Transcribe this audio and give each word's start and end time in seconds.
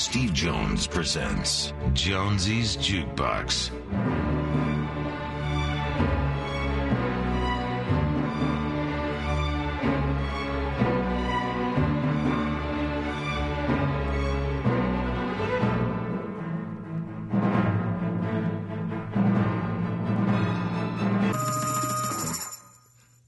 Steve 0.00 0.32
Jones 0.32 0.86
presents 0.86 1.74
Jonesy's 1.92 2.74
Jukebox. 2.78 3.70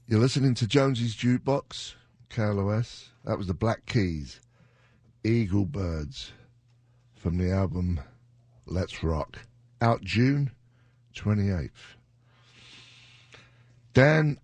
You're 0.07 0.19
listening 0.19 0.55
to 0.55 0.65
Jonesy's 0.65 1.15
Jukebox, 1.15 1.93
KLOS. 2.31 3.09
That 3.25 3.37
was 3.37 3.45
the 3.45 3.53
Black 3.53 3.85
Keys, 3.85 4.41
Eagle 5.23 5.65
Birds, 5.65 6.31
from 7.23 7.37
the 7.37 7.49
album 7.49 8.01
Let's 8.65 9.01
Rock, 9.01 9.39
out 9.79 10.01
June 10.01 10.51
28th. 11.15 11.69
Dan 13.93 14.37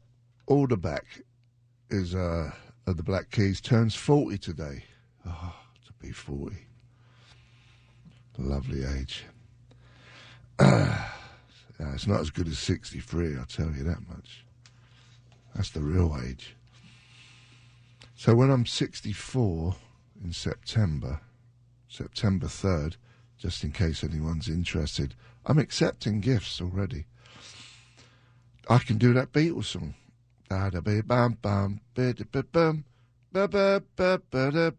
Auerbach 0.47 1.03
is 1.89 2.15
uh, 2.15 2.51
of 2.87 2.95
the 2.95 3.03
Black 3.03 3.31
Keys, 3.31 3.59
turns 3.59 3.95
40 3.95 4.37
today. 4.37 4.85
Oh, 5.27 5.53
to 5.87 5.93
be 6.01 6.13
40. 6.13 6.55
Lovely 8.37 8.85
age. 8.85 9.25
Yeah, 11.81 11.93
it's 11.93 12.07
not 12.07 12.19
as 12.19 12.29
good 12.29 12.49
as 12.49 12.59
63, 12.59 13.37
I'll 13.37 13.45
tell 13.45 13.71
you 13.71 13.83
that 13.83 14.05
much. 14.09 14.43
That's 15.55 15.69
the 15.69 15.79
real 15.79 16.19
age. 16.27 16.57
So 18.17 18.35
when 18.35 18.49
I'm 18.49 18.65
64 18.65 19.75
in 20.21 20.33
September, 20.33 21.21
September 21.89 22.45
3rd, 22.45 22.95
just 23.37 23.63
in 23.63 23.71
case 23.71 24.03
anyone's 24.03 24.47
interested, 24.47 25.15
I'm 25.45 25.57
accepting 25.57 26.21
gifts 26.21 26.61
already. 26.61 27.05
I 28.69 28.77
can 28.77 28.97
do 28.97 29.13
that 29.13 29.33
Beatles 29.33 29.65
song. 29.65 29.95
Da 30.49 30.69
da 30.69 30.79
ba 30.79 31.03
bam 31.03 31.37
bam 31.41 31.81
ba 31.93 32.13
da 32.13 32.23
ba 32.31 32.43
bum 32.43 32.85
ba 33.31 33.47
ba 33.47 33.83
ba 33.95 34.21
ba 34.29 34.51
da. 34.51 34.71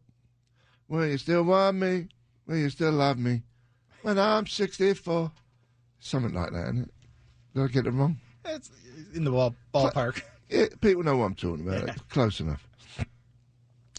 Will 0.88 1.06
you 1.06 1.18
still 1.18 1.42
want 1.42 1.76
me? 1.76 2.08
Will 2.46 2.56
you 2.56 2.70
still 2.70 2.92
love 2.92 3.18
me? 3.18 3.42
When 4.02 4.18
I'm 4.18 4.46
64. 4.46 5.30
Something 6.00 6.34
like 6.34 6.52
that, 6.52 6.64
isn't 6.64 6.82
it? 6.82 6.90
Did 7.54 7.62
I 7.62 7.66
get 7.68 7.86
it 7.86 7.92
wrong? 7.92 8.18
It's 8.44 8.70
in 9.14 9.24
the 9.24 9.30
ball, 9.30 9.54
ballpark. 9.74 10.22
Yeah, 10.48 10.66
people 10.80 11.02
know 11.02 11.18
what 11.18 11.26
I'm 11.26 11.34
talking 11.34 11.68
about. 11.68 11.86
Yeah. 11.86 11.94
Close 12.08 12.40
enough. 12.40 12.66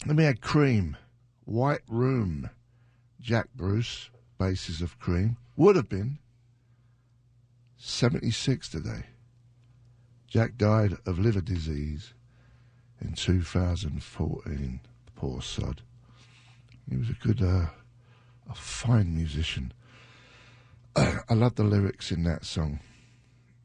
Then 0.04 0.16
we 0.16 0.24
had 0.24 0.40
Cream, 0.40 0.96
White 1.44 1.82
Room, 1.88 2.50
Jack 3.22 3.46
Bruce, 3.54 4.10
bases 4.36 4.82
of 4.82 4.98
Cream. 4.98 5.36
Would 5.56 5.76
have 5.76 5.88
been 5.88 6.18
76 7.76 8.68
today. 8.68 9.04
Jack 10.26 10.56
died 10.56 10.96
of 11.06 11.20
liver 11.20 11.40
disease 11.40 12.14
in 13.00 13.12
2014. 13.12 14.80
Poor 15.14 15.40
sod. 15.40 15.82
He 16.90 16.96
was 16.96 17.10
a 17.10 17.12
good, 17.12 17.40
uh, 17.40 17.66
a 18.50 18.54
fine 18.54 19.14
musician. 19.14 19.72
I 20.96 21.34
love 21.34 21.54
the 21.54 21.62
lyrics 21.62 22.10
in 22.10 22.24
that 22.24 22.44
song. 22.44 22.80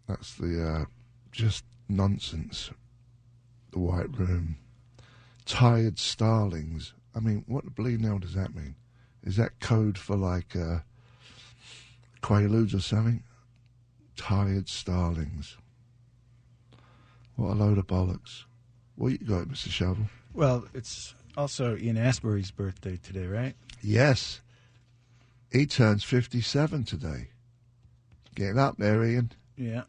That's 0.08 0.36
the 0.36 0.68
uh, 0.68 0.86
just 1.32 1.66
nonsense. 1.90 2.70
The 3.72 3.80
White 3.80 4.18
Room, 4.18 4.58
tired 5.46 5.98
starlings. 5.98 6.94
I 7.16 7.20
mean, 7.20 7.44
what 7.48 7.66
the 7.66 7.72
bleeding 7.72 8.06
hell 8.06 8.20
does 8.20 8.36
that 8.36 8.54
mean? 8.54 8.76
Is 9.28 9.36
that 9.36 9.60
code 9.60 9.98
for 9.98 10.16
like 10.16 10.56
uh, 10.56 10.80
quaaludes 12.24 12.74
or 12.74 12.80
something? 12.80 13.24
Tired 14.16 14.70
starlings. 14.70 15.58
What 17.36 17.52
a 17.52 17.56
load 17.56 17.78
of 17.78 17.88
bollocks. 17.88 18.46
What 18.96 19.12
you 19.12 19.18
got, 19.18 19.50
Mr. 19.50 19.70
Shovel? 19.70 20.06
Well, 20.34 20.66
it's 20.74 21.14
also 21.36 21.76
Ian 21.76 21.98
Astbury's 21.98 22.52
birthday 22.52 22.98
today, 23.04 23.28
right? 23.28 23.54
Yes, 23.84 24.40
he 25.52 25.66
turns 25.66 26.06
fifty-seven 26.06 26.86
today. 26.86 27.28
Getting 28.34 28.58
up 28.58 28.78
there, 28.78 29.04
Ian. 29.04 29.34
Yeah. 29.58 29.84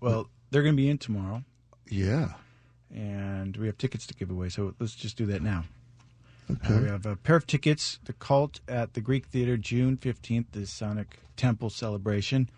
Well, 0.00 0.28
they're 0.50 0.62
going 0.62 0.74
to 0.76 0.80
be 0.82 0.88
in 0.88 0.98
tomorrow, 0.98 1.42
Yeah. 1.90 2.34
and 2.94 3.56
we 3.56 3.66
have 3.66 3.78
tickets 3.78 4.06
to 4.06 4.14
give 4.14 4.30
away. 4.30 4.48
So 4.48 4.74
let's 4.78 4.94
just 4.94 5.16
do 5.16 5.26
that 5.26 5.42
now. 5.42 5.64
Uh, 6.48 6.78
we 6.80 6.88
have 6.88 7.06
a 7.06 7.16
pair 7.16 7.36
of 7.36 7.46
tickets. 7.46 7.98
The 8.04 8.12
Cult 8.12 8.60
at 8.68 8.94
the 8.94 9.00
Greek 9.00 9.26
Theater, 9.26 9.56
June 9.56 9.96
15th, 9.96 10.46
the 10.52 10.66
Sonic 10.66 11.18
Temple 11.36 11.70
celebration. 11.70 12.48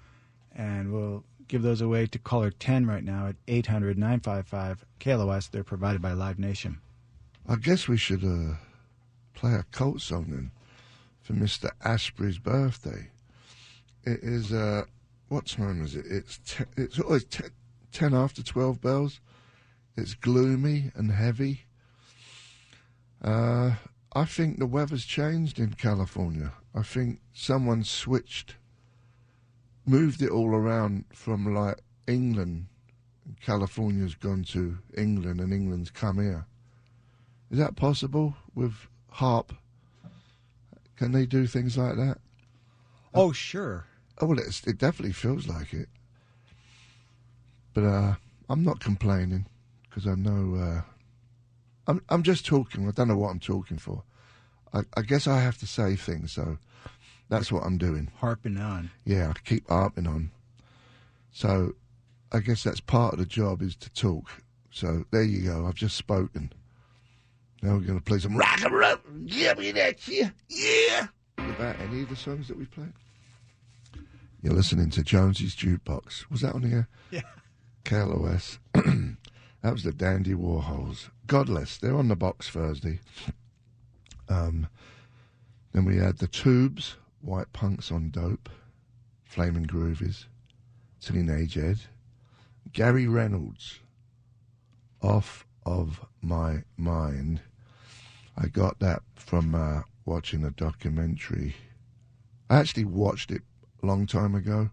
And 0.54 0.92
we'll 0.92 1.24
give 1.46 1.62
those 1.62 1.80
away 1.80 2.06
to 2.06 2.18
caller 2.18 2.50
10 2.50 2.86
right 2.86 3.02
now 3.02 3.28
at 3.28 3.36
800 3.46 3.98
955 3.98 4.84
KLOS. 5.00 5.50
They're 5.50 5.64
provided 5.64 6.02
by 6.02 6.12
Live 6.12 6.38
Nation. 6.38 6.78
I 7.48 7.56
guess 7.56 7.88
we 7.88 7.96
should 7.96 8.24
uh, 8.24 8.56
play 9.32 9.54
a 9.54 9.64
cult 9.72 10.02
song 10.02 10.26
then 10.28 10.50
for 11.22 11.32
Mr. 11.32 11.70
Astbury's 11.82 12.38
birthday. 12.38 13.08
It 14.04 14.20
is 14.22 14.52
uh, 14.52 14.84
what 15.28 15.46
time 15.46 15.82
is 15.82 15.94
it? 15.94 16.04
It's 16.08 16.40
it's 16.76 16.98
always 16.98 17.24
te- 17.24 17.44
ten 17.92 18.14
after 18.14 18.42
twelve 18.42 18.80
bells. 18.80 19.20
It's 19.96 20.14
gloomy 20.14 20.90
and 20.94 21.10
heavy. 21.10 21.64
Uh, 23.22 23.72
I 24.14 24.24
think 24.24 24.58
the 24.58 24.66
weather's 24.66 25.04
changed 25.04 25.58
in 25.58 25.74
California. 25.74 26.52
I 26.74 26.82
think 26.82 27.20
someone 27.32 27.84
switched, 27.84 28.56
moved 29.86 30.22
it 30.22 30.30
all 30.30 30.54
around 30.54 31.04
from 31.12 31.54
like 31.54 31.80
England. 32.06 32.66
California's 33.40 34.14
gone 34.14 34.44
to 34.44 34.78
England, 34.96 35.40
and 35.40 35.52
England's 35.52 35.90
come 35.90 36.18
here. 36.18 36.46
Is 37.50 37.58
that 37.58 37.76
possible 37.76 38.36
with 38.54 38.74
HAARP? 39.14 39.50
Can 40.96 41.12
they 41.12 41.26
do 41.26 41.46
things 41.46 41.76
like 41.76 41.96
that? 41.96 42.18
Oh, 43.14 43.32
sure. 43.32 43.86
Oh, 44.20 44.26
well, 44.26 44.38
it's, 44.38 44.66
it 44.66 44.78
definitely 44.78 45.12
feels 45.12 45.46
like 45.46 45.72
it. 45.72 45.88
But 47.74 47.84
uh, 47.84 48.14
I'm 48.48 48.64
not 48.64 48.80
complaining 48.80 49.46
because 49.82 50.06
I 50.06 50.14
know. 50.14 50.56
Uh, 50.56 50.82
I'm 51.88 52.02
I'm 52.08 52.22
just 52.22 52.46
talking. 52.46 52.86
I 52.86 52.92
don't 52.92 53.08
know 53.08 53.16
what 53.16 53.30
I'm 53.30 53.40
talking 53.40 53.78
for. 53.78 54.04
I, 54.72 54.82
I 54.96 55.02
guess 55.02 55.26
I 55.26 55.40
have 55.40 55.58
to 55.58 55.66
say 55.66 55.96
things, 55.96 56.32
so 56.32 56.58
that's 57.30 57.50
what 57.50 57.64
I'm 57.64 57.78
doing. 57.78 58.10
Harping 58.18 58.58
on. 58.58 58.90
Yeah, 59.04 59.30
I 59.30 59.38
keep 59.44 59.68
harping 59.68 60.06
on. 60.06 60.30
So 61.32 61.72
I 62.30 62.40
guess 62.40 62.62
that's 62.62 62.80
part 62.80 63.14
of 63.14 63.18
the 63.18 63.26
job 63.26 63.62
is 63.62 63.74
to 63.76 63.90
talk. 63.90 64.28
So 64.70 65.04
there 65.10 65.22
you 65.22 65.42
go. 65.42 65.66
I've 65.66 65.74
just 65.74 65.96
spoken. 65.96 66.52
Now 67.62 67.74
we're 67.74 67.80
going 67.80 67.98
to 67.98 68.04
play 68.04 68.18
some 68.18 68.36
rock 68.36 68.62
and 68.62 68.72
roll. 68.72 68.96
Give 69.26 69.58
me 69.58 69.72
that 69.72 69.98
shit. 69.98 70.30
Yeah. 70.48 71.08
About 71.38 71.80
any 71.80 72.02
of 72.02 72.08
the 72.08 72.16
songs 72.16 72.48
that 72.48 72.58
we 72.58 72.66
played. 72.66 72.92
You're 74.42 74.54
listening 74.54 74.90
to 74.90 75.02
Jonesy's 75.02 75.56
Jukebox. 75.56 76.30
Was 76.30 76.42
that 76.42 76.54
on 76.54 76.62
here? 76.62 76.86
Yeah. 77.10 77.22
KLOS. 77.84 78.58
that 79.62 79.72
was 79.72 79.82
the 79.82 79.92
Dandy 79.92 80.34
Warhols. 80.34 81.10
Godless. 81.26 81.78
They're 81.78 81.96
on 81.96 82.08
the 82.08 82.16
box 82.16 82.48
Thursday. 82.48 83.00
Um, 84.28 84.68
then 85.72 85.84
we 85.84 85.96
had 85.96 86.18
the 86.18 86.28
Tubes, 86.28 86.96
White 87.20 87.52
Punks 87.52 87.90
on 87.90 88.10
Dope, 88.10 88.48
Flaming 89.24 89.66
Groovies, 89.66 90.26
Teenage 91.00 91.54
Head, 91.54 91.78
Gary 92.72 93.06
Reynolds, 93.08 93.80
Off 95.02 95.46
of 95.66 96.04
My 96.22 96.62
Mind. 96.76 97.40
I 98.36 98.46
got 98.46 98.78
that 98.78 99.02
from 99.16 99.54
uh, 99.54 99.82
watching 100.04 100.44
a 100.44 100.50
documentary. 100.50 101.56
I 102.48 102.58
actually 102.58 102.84
watched 102.84 103.30
it 103.30 103.42
a 103.82 103.86
long 103.86 104.06
time 104.06 104.34
ago, 104.34 104.70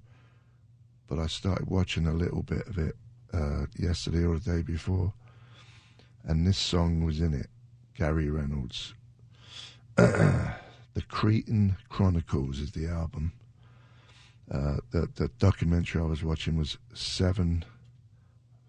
but 1.08 1.18
I 1.18 1.28
started 1.28 1.68
watching 1.68 2.06
a 2.06 2.14
little 2.14 2.44
bit 2.44 2.68
of 2.68 2.78
it 2.78 2.96
uh, 3.34 3.66
yesterday 3.78 4.26
or 4.26 4.40
the 4.40 4.58
day 4.58 4.62
before, 4.62 5.14
and 6.24 6.46
this 6.46 6.58
song 6.58 7.04
was 7.04 7.22
in 7.22 7.34
it. 7.34 7.48
Gary 7.96 8.30
Reynolds. 8.30 8.94
the 9.96 10.56
Cretan 11.08 11.78
Chronicles 11.90 12.60
is 12.60 12.72
the 12.72 12.88
album. 12.88 13.32
Uh, 14.52 14.78
the 14.92 15.10
the 15.16 15.30
documentary 15.40 16.02
I 16.02 16.06
was 16.06 16.24
watching 16.24 16.58
was 16.58 16.78
Seven 16.94 17.66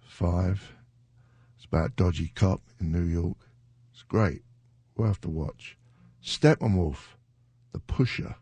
Five. 0.07 0.73
It's 1.57 1.67
about 1.67 1.97
dodgy 1.97 2.33
cop 2.35 2.63
in 2.81 2.93
New 2.93 3.03
York. 3.03 3.37
It's 3.93 4.03
great, 4.03 4.43
worth 4.97 5.21
the 5.21 5.31
watch. 5.31 5.77
Steppenwolf, 6.23 7.15
The 7.73 7.81
Pusher, 7.81 8.37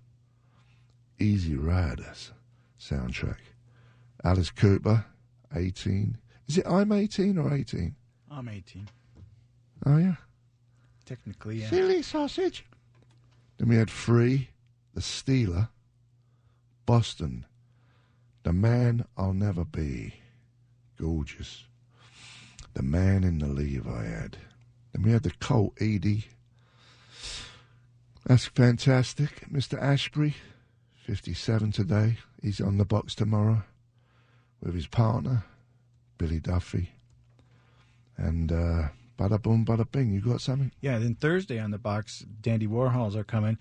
Easy 1.18 1.54
Riders 1.54 2.32
soundtrack. 2.78 3.38
Alice 4.22 4.50
Cooper, 4.50 5.06
18. 5.54 6.18
Is 6.48 6.58
it 6.58 6.66
I'm 6.66 6.92
18 6.92 7.38
or 7.38 7.52
18? 7.52 7.94
I'm 8.30 8.48
18. 8.48 8.88
Oh, 9.86 9.96
yeah. 9.96 10.16
Technically, 11.04 11.60
yeah. 11.60 11.70
Silly 11.70 12.02
sausage. 12.02 12.64
Then 13.58 13.68
we 13.68 13.76
had 13.76 13.90
Free, 13.90 14.50
The 14.94 15.00
Stealer, 15.00 15.68
Boston, 16.86 17.46
The 18.42 18.52
Man 18.52 19.04
I'll 19.16 19.32
Never 19.32 19.64
Be, 19.64 20.14
gorgeous. 20.98 21.64
The 22.74 22.82
Man 22.82 23.22
in 23.22 23.38
the 23.38 23.46
Levi 23.46 24.06
ad. 24.06 24.36
Then 24.92 25.04
we 25.04 25.12
had 25.12 25.22
the 25.22 25.32
Cult 25.38 25.74
Edie. 25.80 26.26
That's 28.26 28.46
fantastic. 28.46 29.48
Mr. 29.52 29.80
Astbury, 29.80 30.34
57 31.04 31.72
today. 31.72 32.18
He's 32.42 32.60
on 32.60 32.78
the 32.78 32.84
box 32.84 33.14
tomorrow 33.14 33.62
with 34.64 34.74
his 34.74 34.86
partner, 34.86 35.44
Billy 36.18 36.40
Duffy. 36.40 36.90
And 38.16 38.50
uh, 38.50 38.88
bada 39.18 39.40
boom, 39.40 39.64
bada 39.64 39.90
bing. 39.90 40.12
You 40.12 40.20
got 40.20 40.40
something? 40.40 40.72
Yeah, 40.80 40.98
then 40.98 41.14
Thursday 41.14 41.58
on 41.58 41.70
the 41.70 41.78
box, 41.78 42.24
Dandy 42.40 42.66
Warhols 42.66 43.14
are 43.14 43.24
coming, 43.24 43.58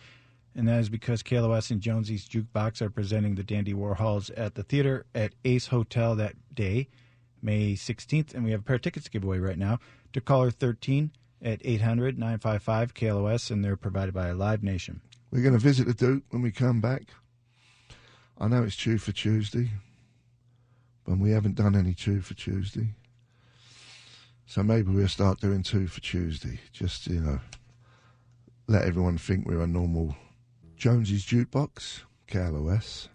and 0.55 0.67
that 0.67 0.79
is 0.79 0.89
because 0.89 1.23
KLOS 1.23 1.71
and 1.71 1.81
Jonesy's 1.81 2.27
Jukebox 2.27 2.81
are 2.81 2.89
presenting 2.89 3.35
the 3.35 3.43
Dandy 3.43 3.73
Warhols 3.73 4.31
at 4.37 4.55
the 4.55 4.63
theater 4.63 5.05
at 5.13 5.33
Ace 5.43 5.67
Hotel 5.67 6.15
that 6.15 6.35
day, 6.53 6.87
May 7.41 7.73
16th, 7.73 8.33
and 8.33 8.43
we 8.43 8.51
have 8.51 8.61
a 8.61 8.63
pair 8.63 8.77
of 8.77 8.81
tickets 8.81 9.05
to 9.05 9.11
give 9.11 9.23
away 9.23 9.39
right 9.39 9.57
now 9.57 9.79
to 10.13 10.21
caller 10.21 10.51
13 10.51 11.11
at 11.41 11.59
800 11.65 12.17
955 12.17 12.93
KLOS, 12.93 13.51
and 13.51 13.65
they're 13.65 13.75
provided 13.75 14.13
by 14.13 14.31
Live 14.31 14.63
Nation. 14.63 15.01
We're 15.31 15.41
going 15.41 15.53
to 15.53 15.59
visit 15.59 15.87
the 15.87 15.93
Duke 15.93 16.23
when 16.29 16.43
we 16.43 16.51
come 16.51 16.79
back. 16.79 17.07
I 18.39 18.47
know 18.47 18.63
it's 18.63 18.75
Chew 18.75 18.97
for 18.97 19.11
Tuesday, 19.11 19.71
but 21.05 21.17
we 21.17 21.31
haven't 21.31 21.55
done 21.55 21.75
any 21.75 21.93
two 21.93 22.21
for 22.21 22.33
Tuesday. 22.33 22.95
So 24.45 24.63
maybe 24.63 24.91
we'll 24.91 25.07
start 25.07 25.39
doing 25.39 25.63
two 25.63 25.87
for 25.87 26.01
Tuesday, 26.01 26.59
just, 26.71 27.07
you 27.07 27.19
know, 27.19 27.39
let 28.67 28.83
everyone 28.83 29.17
think 29.17 29.45
we're 29.45 29.61
a 29.61 29.67
normal 29.67 30.15
Jonesy's 30.75 31.25
Jukebox, 31.25 32.01
KLOS. 32.27 33.07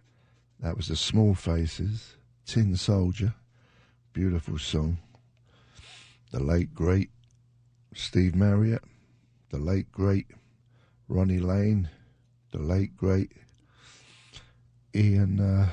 That 0.61 0.77
was 0.77 0.89
the 0.89 0.97
Small 0.97 1.35
Faces, 1.35 2.17
Tin 2.47 2.77
Soldier, 2.77 3.35
beautiful 4.13 4.59
song. 4.59 4.99
The 6.33 6.41
late, 6.43 6.75
great 6.75 7.11
Steve 7.95 8.35
Marriott, 8.35 8.83
the 9.51 9.59
late, 9.59 9.91
great 9.93 10.27
Ronnie 11.09 11.41
Lane, 11.41 11.89
the 12.53 12.59
late, 12.59 12.97
great 12.97 13.33
Ian, 14.95 15.41
uh, 15.41 15.71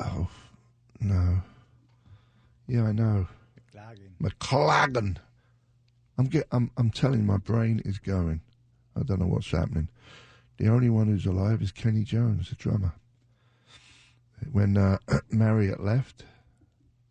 oh, 0.00 0.28
no. 1.00 1.42
Yeah, 2.66 2.84
I 2.84 2.92
know. 2.92 3.28
McLagan. 4.20 5.16
I'm 6.18 6.26
get. 6.26 6.46
I'm. 6.50 6.70
I'm 6.76 6.90
telling. 6.90 7.20
you, 7.20 7.26
My 7.26 7.36
brain 7.36 7.82
is 7.84 7.98
going. 7.98 8.40
I 8.98 9.02
don't 9.02 9.20
know 9.20 9.26
what's 9.26 9.50
happening. 9.50 9.88
The 10.56 10.68
only 10.68 10.88
one 10.88 11.06
who's 11.06 11.26
alive 11.26 11.60
is 11.60 11.70
Kenny 11.70 12.02
Jones, 12.02 12.48
the 12.48 12.54
drummer. 12.54 12.94
When 14.50 14.76
uh, 14.76 14.98
Marriott 15.30 15.82
left, 15.82 16.24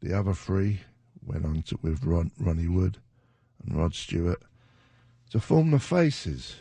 the 0.01 0.17
other 0.17 0.33
three 0.33 0.81
went 1.23 1.45
on 1.45 1.61
to 1.63 1.79
with 1.81 2.03
Ron, 2.03 2.31
Ronnie 2.39 2.67
Wood 2.67 2.97
and 3.63 3.77
Rod 3.77 3.93
Stewart 3.93 4.41
to 5.31 5.39
form 5.39 5.71
the 5.71 5.79
Faces. 5.79 6.55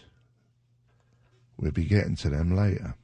We'll 1.56 1.70
be 1.70 1.84
getting 1.84 2.16
to 2.16 2.30
them 2.30 2.54
later. 2.54 2.94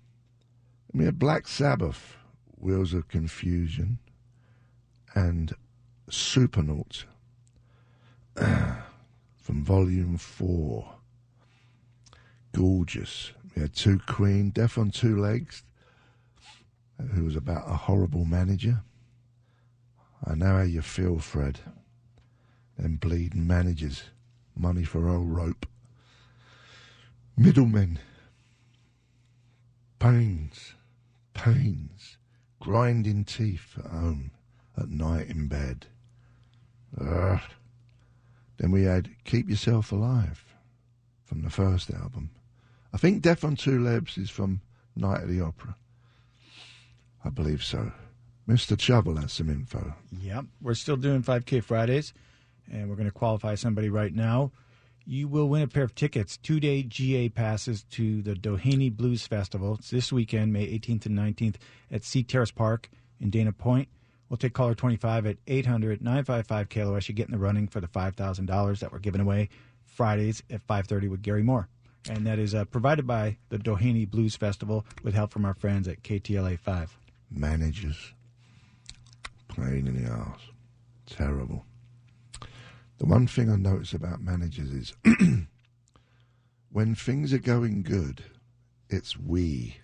And 0.93 1.00
we 1.00 1.05
had 1.05 1.19
Black 1.19 1.46
Sabbath, 1.46 2.16
Wheels 2.56 2.93
of 2.93 3.08
Confusion, 3.08 3.99
and 5.15 5.55
Supernaut 6.09 7.05
from 8.35 9.65
Volume 9.65 10.17
4. 10.17 10.95
Gorgeous. 12.53 13.33
We 13.55 13.62
had 13.62 13.75
two 13.75 14.01
Queen, 14.07 14.51
Death 14.51 14.79
on 14.79 14.91
Two 14.91 15.19
Legs, 15.19 15.62
who 17.15 17.25
was 17.25 17.37
about 17.37 17.69
a 17.69 17.75
horrible 17.75 18.25
manager. 18.25 18.83
I 20.25 20.35
know 20.35 20.57
how 20.59 20.62
you 20.62 20.83
feel, 20.83 21.19
Fred. 21.19 21.61
Them 22.79 22.97
bleeding 22.97 23.47
managers, 23.47 24.05
money 24.57 24.85
for 24.85 25.09
old 25.09 25.31
rope. 25.31 25.67
Middlemen, 27.37 27.99
pains, 29.99 30.75
pains, 31.33 32.19
grinding 32.61 33.25
teeth 33.25 33.75
at 33.79 33.91
home, 33.91 34.31
at 34.76 34.88
night 34.88 35.28
in 35.28 35.49
bed. 35.49 35.87
Ugh. 37.00 37.40
Then 38.58 38.70
we 38.70 38.84
had 38.84 39.11
Keep 39.25 39.49
Yourself 39.49 39.93
Alive 39.93 40.44
from 41.25 41.43
the 41.43 41.50
first 41.50 41.90
album. 41.90 42.31
I 42.93 42.99
think 42.99 43.22
Death 43.22 43.44
on 43.44 43.56
Two 43.56 43.82
Legs 43.82 44.19
is 44.19 44.31
from 44.31 44.61
Night 44.96 45.22
of 45.22 45.28
the 45.28 45.40
Opera. 45.40 45.76
I 47.25 47.28
believe 47.31 47.62
so. 47.62 47.93
Mr. 48.49 48.78
Shovel 48.81 49.17
has 49.17 49.32
some 49.32 49.49
info. 49.49 49.94
Yep. 50.20 50.46
We're 50.61 50.75
still 50.75 50.96
doing 50.96 51.23
5K 51.23 51.62
Fridays, 51.62 52.12
and 52.70 52.88
we're 52.88 52.96
going 52.96 53.08
to 53.08 53.14
qualify 53.14 53.55
somebody 53.55 53.88
right 53.88 54.12
now. 54.12 54.50
You 55.06 55.28
will 55.28 55.49
win 55.49 55.62
a 55.62 55.69
pair 55.69 55.84
of 55.84 55.94
tickets, 55.94 56.37
two 56.37 56.61
day 56.61 56.82
GA 56.82 57.28
passes 57.28 57.84
to 57.93 58.23
the 58.23 58.34
Doheny 58.34 58.94
Blues 58.94 59.26
Festival. 59.26 59.75
It's 59.75 59.90
this 59.90 60.12
weekend, 60.12 60.52
May 60.52 60.66
18th 60.66 61.06
and 61.06 61.19
19th, 61.19 61.56
at 61.90 62.05
Sea 62.05 62.23
Terrace 62.23 62.50
Park 62.50 62.90
in 63.20 63.31
Dana 63.31 63.52
Point. 63.52 63.88
We'll 64.31 64.37
take 64.38 64.55
caller 64.55 64.77
25 64.77 65.27
at 65.27 65.37
800 65.49 66.00
955 66.00 66.69
KLOS. 66.69 67.09
You 67.09 67.15
get 67.15 67.27
in 67.27 67.32
the 67.32 67.38
running 67.38 67.67
for 67.67 67.81
the 67.81 67.88
$5,000 67.88 68.79
that 68.79 68.93
we're 68.93 69.00
giving 69.00 69.21
away 69.21 69.50
Fridays 69.85 70.43
at 70.49 70.65
5.30 70.67 71.11
with 71.11 71.21
Gary 71.21 71.43
Moore. 71.43 71.69
And 72.09 72.25
that 72.27 72.38
is 72.38 72.55
uh, 72.55 72.65
provided 72.65 73.06
by 73.06 73.38
the 73.49 73.59
Doheny 73.59 74.09
Blues 74.09 74.37
Festival 74.37 74.87
with 75.03 75.15
help 75.15 75.32
from 75.32 75.44
our 75.44 75.53
friends 75.53 75.88
at 75.88 76.03
KTLA 76.03 76.59
5. 76.61 76.97
Managers. 77.31 78.12
Pain 79.49 79.88
in 79.88 80.03
the 80.03 80.09
arse. 80.09 80.41
Terrible. 81.06 81.65
The 82.99 83.06
one 83.06 83.26
thing 83.26 83.50
I 83.50 83.56
notice 83.56 83.93
about 83.93 84.23
managers 84.23 84.71
is 84.71 84.94
when 86.71 86.94
things 86.94 87.33
are 87.33 87.38
going 87.38 87.83
good, 87.83 88.23
it's 88.88 89.19
we. 89.19 89.79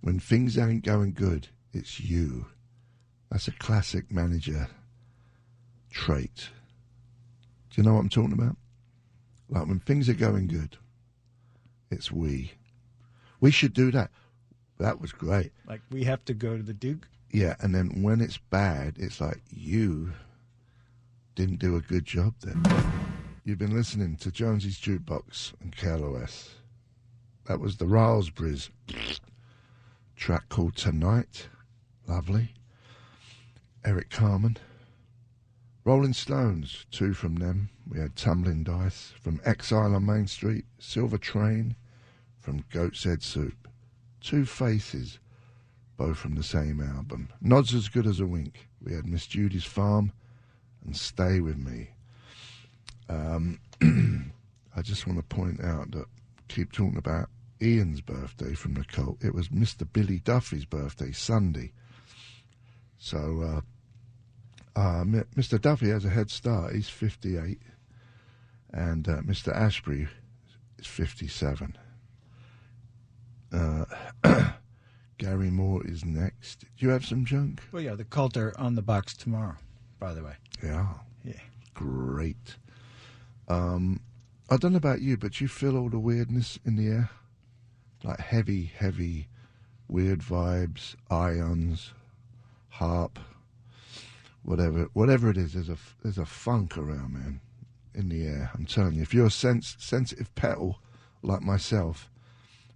When 0.00 0.18
things 0.18 0.58
ain't 0.58 0.84
going 0.84 1.12
good, 1.12 1.48
it's 1.72 2.00
you. 2.00 2.46
That's 3.32 3.48
a 3.48 3.52
classic 3.52 4.12
manager 4.12 4.68
trait. 5.90 6.50
Do 7.70 7.80
you 7.80 7.82
know 7.82 7.94
what 7.94 8.00
I'm 8.00 8.10
talking 8.10 8.34
about? 8.34 8.56
Like 9.48 9.66
when 9.66 9.80
things 9.80 10.06
are 10.10 10.14
going 10.14 10.48
good, 10.48 10.76
it's 11.90 12.12
we. 12.12 12.52
We 13.40 13.50
should 13.50 13.72
do 13.72 13.90
that. 13.92 14.10
That 14.78 15.00
was 15.00 15.12
great. 15.12 15.50
Like 15.66 15.80
we 15.90 16.04
have 16.04 16.22
to 16.26 16.34
go 16.34 16.58
to 16.58 16.62
the 16.62 16.74
Duke. 16.74 17.08
Yeah, 17.30 17.56
and 17.60 17.74
then 17.74 18.02
when 18.02 18.20
it's 18.20 18.36
bad, 18.36 18.96
it's 18.98 19.18
like 19.18 19.40
you 19.48 20.12
didn't 21.34 21.58
do 21.58 21.76
a 21.76 21.80
good 21.80 22.04
job 22.04 22.34
then. 22.42 22.62
You've 23.44 23.58
been 23.58 23.74
listening 23.74 24.16
to 24.16 24.30
Jonesy's 24.30 24.78
Jukebox 24.78 25.54
and 25.62 25.74
KLOS. 25.74 26.50
That 27.46 27.60
was 27.60 27.78
the 27.78 27.86
Raspberries 27.86 28.68
track 30.16 30.50
called 30.50 30.76
Tonight. 30.76 31.48
Lovely. 32.06 32.52
Eric 33.84 34.10
Carmen. 34.10 34.56
Rolling 35.84 36.12
Stones, 36.12 36.86
two 36.92 37.12
from 37.14 37.36
them. 37.36 37.70
We 37.90 37.98
had 37.98 38.14
Tumbling 38.14 38.62
Dice 38.62 39.12
from 39.20 39.40
Exile 39.44 39.96
on 39.96 40.06
Main 40.06 40.28
Street, 40.28 40.64
Silver 40.78 41.18
Train 41.18 41.74
from 42.38 42.64
Goat's 42.70 43.02
Head 43.02 43.22
Soup. 43.22 43.68
Two 44.20 44.44
Faces, 44.44 45.18
both 45.96 46.16
from 46.16 46.36
the 46.36 46.44
same 46.44 46.80
album. 46.80 47.30
Nods 47.40 47.74
as 47.74 47.88
good 47.88 48.06
as 48.06 48.20
a 48.20 48.26
wink. 48.26 48.68
We 48.80 48.94
had 48.94 49.06
Miss 49.06 49.26
Judy's 49.26 49.64
Farm 49.64 50.12
and 50.84 50.96
Stay 50.96 51.40
With 51.40 51.58
Me. 51.58 51.90
Um, 53.08 53.58
I 54.76 54.82
just 54.82 55.08
want 55.08 55.18
to 55.18 55.34
point 55.34 55.62
out 55.62 55.90
that 55.90 56.06
keep 56.46 56.70
talking 56.70 56.98
about 56.98 57.28
Ian's 57.60 58.00
birthday 58.00 58.54
from 58.54 58.74
the 58.74 58.84
cult. 58.84 59.24
It 59.24 59.34
was 59.34 59.48
Mr. 59.48 59.86
Billy 59.92 60.20
Duffy's 60.20 60.64
birthday, 60.64 61.10
Sunday. 61.10 61.72
So 63.02 63.62
uh, 64.76 64.80
uh, 64.80 65.02
Mr. 65.02 65.60
Duffy 65.60 65.88
has 65.88 66.04
a 66.04 66.08
head 66.08 66.30
start. 66.30 66.72
He's 66.72 66.88
58. 66.88 67.58
And 68.72 69.08
uh, 69.08 69.22
Mr. 69.22 69.52
Astbury 69.54 70.08
is 70.78 70.86
57. 70.86 71.76
Uh, 73.52 73.84
Gary 75.18 75.50
Moore 75.50 75.84
is 75.84 76.04
next. 76.04 76.60
Do 76.60 76.86
you 76.86 76.90
have 76.90 77.04
some 77.04 77.24
junk? 77.24 77.60
Well, 77.72 77.82
yeah, 77.82 77.96
the 77.96 78.04
cult 78.04 78.36
are 78.36 78.56
on 78.56 78.76
the 78.76 78.82
box 78.82 79.14
tomorrow, 79.14 79.56
by 79.98 80.14
the 80.14 80.22
way. 80.22 80.34
Yeah. 80.62 80.86
Yeah. 81.24 81.40
Great. 81.74 82.56
Um, 83.48 83.98
I 84.48 84.56
don't 84.56 84.72
know 84.72 84.78
about 84.78 85.00
you, 85.00 85.16
but 85.16 85.40
you 85.40 85.48
feel 85.48 85.76
all 85.76 85.90
the 85.90 85.98
weirdness 85.98 86.60
in 86.64 86.76
the 86.76 86.86
air? 86.86 87.10
Like 88.04 88.20
heavy, 88.20 88.72
heavy, 88.76 89.26
weird 89.88 90.20
vibes, 90.20 90.94
ions, 91.10 91.92
HAARP, 92.74 93.18
whatever, 94.42 94.88
whatever 94.92 95.30
it 95.30 95.36
is. 95.36 95.54
There's 95.54 95.68
a 95.68 95.76
there's 96.02 96.18
a 96.18 96.26
funk 96.26 96.76
around, 96.76 97.12
man, 97.12 97.40
in 97.94 98.08
the 98.08 98.26
air. 98.26 98.50
I'm 98.54 98.66
telling 98.66 98.94
you, 98.94 99.02
if 99.02 99.14
you're 99.14 99.26
a 99.26 99.30
sens- 99.30 99.76
sensitive 99.78 100.34
petal 100.34 100.78
like 101.22 101.42
myself, 101.42 102.10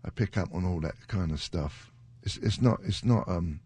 I 0.05 0.11
pick 0.11 0.37
up 0.37 0.55
on 0.55 0.65
all 0.65 0.81
that 0.81 1.09
kind 1.09 1.33
of 1.33 1.43
stuff. 1.43 1.91
It's 2.23 2.37
it's 2.39 2.61
not 2.61 2.81
it's 2.85 3.05
not 3.05 3.29
um 3.29 3.61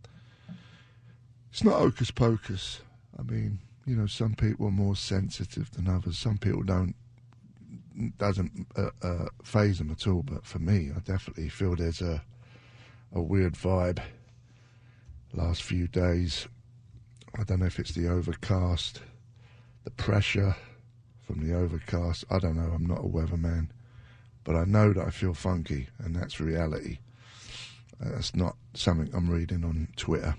it's 1.51 1.65
not 1.65 1.79
hocus 1.79 2.11
pocus. 2.11 2.81
I 3.19 3.23
mean, 3.23 3.59
you 3.85 3.97
know, 3.97 4.07
some 4.07 4.35
people 4.35 4.67
are 4.67 4.73
more 4.73 4.97
sensitive 4.97 5.71
than 5.73 5.89
others. 5.89 6.17
Some 6.19 6.39
people 6.39 6.63
don't 6.63 6.95
doesn't 8.19 8.67
uh, 8.77 8.91
uh, 9.03 9.27
phase 9.43 9.79
them 9.79 9.91
at 9.91 10.07
all. 10.07 10.23
But 10.23 10.47
for 10.47 10.59
me, 10.59 10.91
I 10.95 11.01
definitely 11.01 11.49
feel 11.49 11.75
there's 11.75 12.01
a 12.01 12.23
a 13.13 13.21
weird 13.21 13.55
vibe. 13.55 14.01
Last 15.33 15.63
few 15.63 15.87
days, 15.87 16.49
I 17.39 17.45
don't 17.45 17.61
know 17.61 17.67
if 17.67 17.79
it's 17.79 17.93
the 17.93 18.09
overcast, 18.09 19.01
the 19.85 19.91
pressure 19.91 20.57
from 21.23 21.47
the 21.47 21.55
overcast. 21.55 22.25
I 22.31 22.41
don't 22.41 22.57
know. 22.57 22.73
I'm 22.75 22.87
not 22.87 22.99
a 22.99 23.09
weatherman, 23.09 23.69
but 24.43 24.57
I 24.57 24.65
know 24.65 24.93
that 24.93 25.07
I 25.07 25.11
feel 25.11 25.35
funky, 25.35 25.87
and 25.99 26.17
that's 26.17 26.41
reality. 26.41 26.99
Uh, 28.05 28.11
that's 28.11 28.35
not 28.35 28.57
something 28.75 29.09
I'm 29.15 29.31
reading 29.31 29.65
on 29.65 29.89
Twitter. 29.97 30.35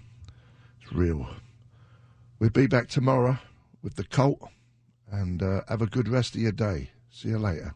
It's 0.81 0.91
real. 0.91 1.29
We'll 2.39 2.49
be 2.49 2.67
back 2.67 2.89
tomorrow 2.89 3.37
with 3.81 3.95
the 3.95 4.03
cult, 4.03 4.41
and 5.09 5.41
uh, 5.41 5.61
have 5.69 5.81
a 5.81 5.87
good 5.87 6.09
rest 6.09 6.35
of 6.35 6.41
your 6.41 6.51
day. 6.51 6.89
See 7.09 7.29
you 7.29 7.37
later. 7.37 7.75